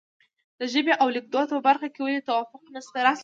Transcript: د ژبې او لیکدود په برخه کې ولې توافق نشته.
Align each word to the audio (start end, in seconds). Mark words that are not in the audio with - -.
د 0.59 0.61
ژبې 0.73 0.93
او 1.01 1.07
لیکدود 1.15 1.47
په 1.53 1.59
برخه 1.67 1.87
کې 1.93 2.01
ولې 2.01 2.21
توافق 2.27 2.61
نشته. 2.73 2.99